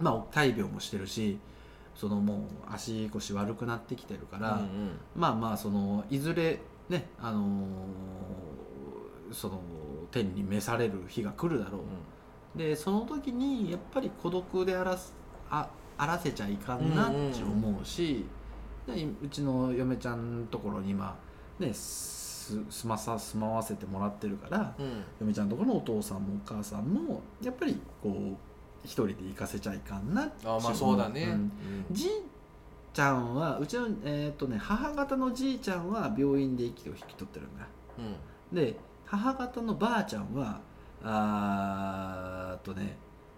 [0.00, 1.38] まあ大病もしてるし
[1.94, 2.38] そのもう
[2.72, 4.68] 足腰悪くなってきてるから、うんうん。
[5.14, 7.46] まあまあそのいずれねあのー
[9.32, 9.60] その
[10.12, 11.80] 天に召される日が来るだろ
[12.54, 15.12] う、でその時にやっぱり孤独であらす
[15.50, 18.24] ああらせちゃいかんなって思うし、
[18.86, 21.16] でうちの嫁ちゃんのところに今
[21.58, 25.02] ねす住まさ住まわせてもらってるからうん。
[25.20, 28.36] 嫁ちゃんのところのお父さんもお母さんもやっぱりこう
[28.86, 30.22] 一人で行かせちゃいかんな。
[30.44, 31.24] あまあそうだね。
[31.24, 31.30] うん。
[31.30, 31.50] うん。
[31.90, 32.10] じい
[32.94, 37.66] ちゃんはうちの、えーっとね、母方のじいちゃんは病院で息を引き取ってるんだ。
[37.98, 38.56] うん。
[38.56, 40.60] で母方のばあちゃんは
[41.02, 42.96] あーっとね、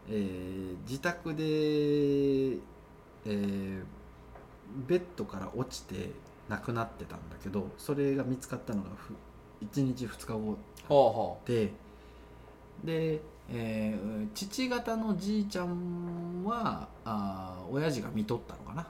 [0.08, 3.84] えー自宅で、えー
[4.86, 6.10] ベッドから落ちて
[6.48, 9.14] 亡くなってたんだけどそれが見つかったのがふ
[9.64, 10.58] 1日2日後
[11.32, 11.72] はで
[12.84, 18.82] で、えー父方のじいちゃんはあー親父が見とったのかな。
[18.82, 18.86] あ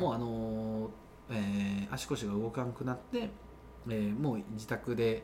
[0.00, 0.90] もうあのー
[1.30, 3.30] えー足腰が動かんくなって、
[3.88, 5.22] えーもう自宅で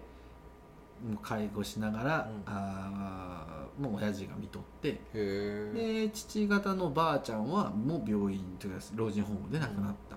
[1.06, 2.42] もう介護しながら、うん。
[2.46, 4.98] あーもう親父が見とって。
[5.12, 10.16] で父方のばあちゃんはもう病院というか老人ホームで亡くなった、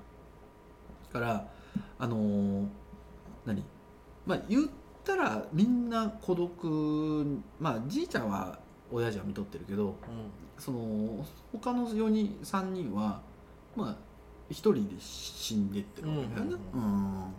[1.12, 1.48] から
[1.98, 2.68] あのー
[3.46, 3.64] 何？
[4.26, 4.70] まあ言っ
[5.10, 8.60] たらみんな孤独まあじいちゃんは
[8.92, 9.96] 親父は見とってるけど
[10.58, 13.22] その他の4人3人は
[13.76, 13.96] まあ
[14.52, 17.34] 1人で死んでってるわけだよね、ううん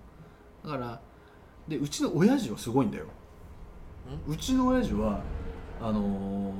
[0.64, 1.00] だから
[1.68, 3.06] でうちの親父はすごいんだよ。
[4.26, 5.22] うちの親父は
[5.80, 6.52] あの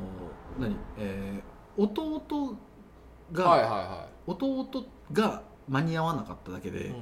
[0.59, 0.77] ー何？
[0.99, 2.57] えー弟
[3.33, 6.95] が、はいはいは弟が間に合わなかっただけで、いうん。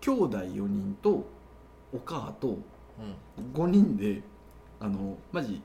[0.00, 1.24] 兄弟4人と
[1.92, 2.64] お母とうん
[3.54, 4.22] 5人で
[4.80, 5.62] あのマジ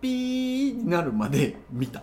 [0.00, 2.02] ピーになるまで見た。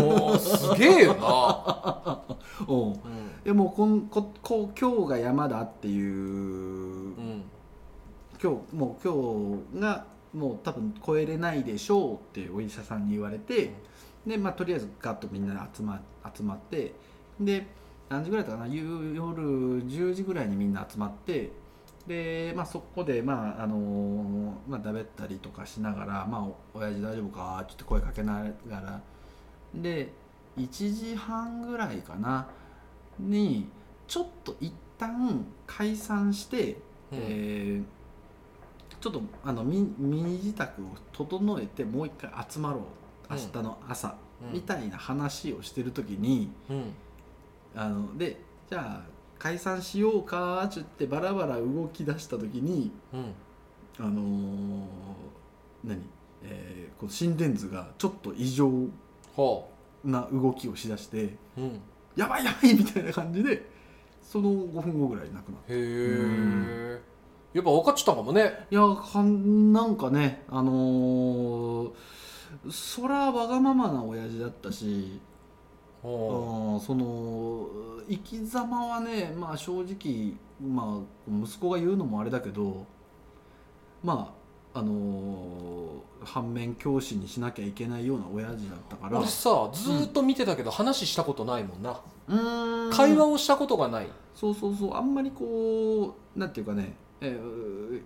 [0.00, 2.22] もうすげえよな。
[2.66, 2.92] うん。
[2.92, 2.96] うん。
[3.44, 7.42] でもうこんここ今日が山だっていううん。
[8.42, 9.12] 今日もう今
[9.74, 13.72] 日がもう多分超えれないでしょうってお医者さんに言われて、
[14.26, 16.00] でまあとりあえずガッとみんなで集ま
[16.34, 16.94] 集まって
[17.40, 17.66] で
[18.08, 18.74] 何時ぐらいだったかな？
[18.74, 21.50] 夕夜10時ぐらいにみんな集まって
[22.08, 23.76] で、まあ、そこでまああの
[24.66, 29.00] まあだべったりとかしながら「まあ、お親父大丈夫か?」ちょっと声かけながら。
[29.74, 30.12] で
[30.56, 32.48] 1時半ぐらいかな
[33.18, 33.68] に
[34.08, 36.78] ちょっと一旦解散して、うん。
[37.12, 37.98] えー
[39.00, 40.66] ちょっとあの身身支度を
[41.12, 42.82] 整えてもう一回集まろう
[43.30, 44.52] 明日の朝、うん。
[44.54, 46.92] みたいな話をしてる時にうん。
[47.76, 53.32] あのでじゃあ解散しようかっつってバラバラ動き出した時にうん。
[54.00, 54.84] あのー
[55.84, 56.00] 何、
[56.44, 58.68] えーこの心電図がちょっと異常
[59.36, 59.64] は
[60.04, 61.66] な動きをしだしてあうん。
[61.66, 61.80] へ
[62.16, 63.64] やばいやばいみたいな感じで
[64.22, 65.64] その5分後ぐらいに亡くなった。
[65.68, 67.00] え
[67.54, 68.66] やっぱ分かっちゃったんかもね。
[68.70, 71.90] いやかんなんかねあのー
[72.70, 75.27] そらわがままな親父だったしは
[76.08, 76.80] うん。
[76.80, 77.66] その
[78.08, 82.86] 生き様はねまあ正直まあ息子が言うのもあれだけど
[84.02, 84.34] ま
[84.74, 89.16] ああのー反面教師にしなきゃいけないような親父だったから。
[89.18, 92.00] あ俺さずーっと見てたけど話したことないもんな。
[92.28, 92.90] うーん。
[92.92, 94.08] 会話をしたことがない。
[94.34, 94.94] そうそうそう。
[94.96, 98.02] あんまりこうなんていうかね、えー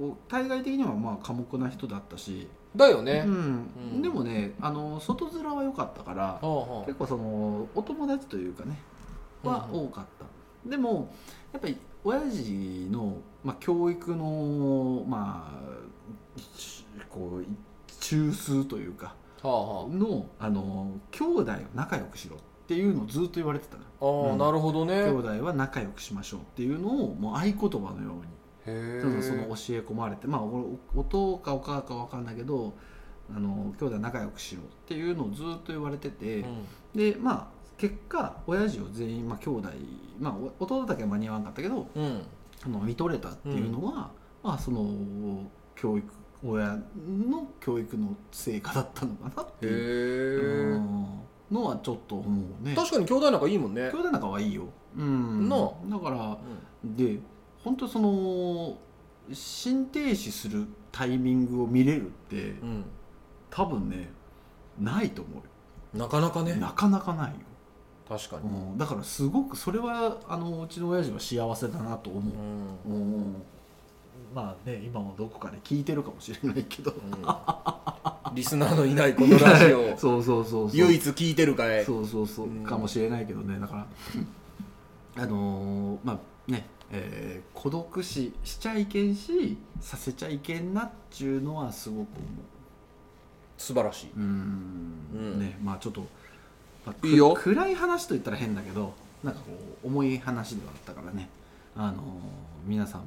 [0.00, 3.24] こう対外的にはまあ寡黙な人だったし、だよね。
[3.26, 3.68] うん。
[3.94, 4.02] うん。
[4.02, 8.80] でもねあの外面は良かったからはあは結構そのお友達というかね
[9.44, 9.84] はうん。
[9.84, 11.12] 多かった、でも
[11.52, 15.52] やっぱり親父の、まあ、教育のま
[16.34, 17.44] あしこう
[18.00, 23.82] 中枢というかのあの兄弟を仲良くしろっていうのをずっと言われてたの。
[24.30, 25.02] ああなるほどね。
[25.02, 28.39] 兄弟は仲良くしましょうっていうのをもう合言葉のようにへ
[29.00, 32.74] そのえ教え込まれてまあお弟かお母か分かんないけど
[33.34, 36.44] あの兄弟仲良くしろっていうのをずっと言われてて、
[36.94, 37.46] でまあ
[37.78, 39.68] 結果親父を全員、まあ、兄弟
[40.18, 42.02] まあお弟だけは間に合わんかったけどうん。
[42.02, 42.22] うん
[42.64, 44.10] あの見とれたっていうのは、
[44.42, 44.86] まあその
[45.74, 46.06] 教育
[46.42, 50.80] 親の教育の成果だったのかなっていう
[51.50, 52.74] のはちょっと思うね。
[52.74, 53.90] 確かに兄弟仲いいもんね。
[53.90, 54.64] 兄弟仲はいいよ、
[54.96, 55.56] うん、な
[55.88, 56.38] だから
[56.84, 57.18] で
[57.64, 58.76] 本当その
[59.32, 62.84] 心停止するタイミングを見れるってうん。
[63.50, 64.10] 多分ね
[64.78, 65.42] ないと思うよ。
[65.94, 66.54] なかなかね。
[66.54, 67.36] なかなかないよ、
[68.08, 68.48] 確かに。
[68.48, 72.22] うん、だからすごくそれはあのうちの親父は幸せだなと思う。
[72.22, 72.94] ん。
[72.94, 73.42] う、うん。
[74.34, 76.92] まあね今もどこかで聞いてるかもしれないけど。
[76.92, 78.34] うん。
[78.34, 79.94] リスナーのいないこのラジオ。
[79.98, 80.76] そうそうそうそう。
[80.78, 81.84] 唯一聞いてるかい。
[81.84, 82.64] そうそうそう、うん。
[82.64, 83.58] かもしれないけどね。
[83.58, 83.86] だから
[85.16, 92.06] あのーまあねえー孤独死しちゃいけんしさせちゃいけんなっちゅうのはすごく思
[93.58, 94.10] 素晴らしい。
[94.16, 94.22] うん。
[95.14, 95.38] うん。
[95.40, 96.00] ねまあちょっと、
[96.86, 97.34] まあくいいよ。
[97.34, 99.46] 暗い話と言ったら変だけどなんかこ
[99.84, 101.28] う重い話ではあったからね。
[101.76, 102.00] あのー
[102.66, 103.06] 皆さんも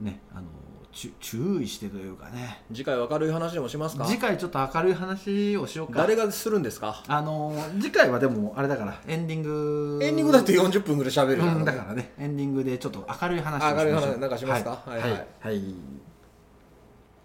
[0.00, 0.44] ねあのー
[0.92, 2.62] 注意してというかね。
[2.72, 4.04] 次回明るい話でもしますか？
[4.06, 6.00] 次回ちょっと明るい話をしようか。
[6.00, 7.02] 誰がするんですか？
[7.06, 10.00] あのー次回はでもあれだからエンディング。
[10.02, 12.12] エンディングだって40分ぐらい喋るうん、だからね。
[12.18, 13.76] エンディングでちょっと明るい話をしましょう。
[13.78, 14.70] 明るい話なんかしますか？
[14.70, 14.98] ははい。
[14.98, 15.74] いはいはい、はい、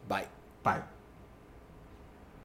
[0.08, 0.28] バイ
[0.64, 0.84] バイ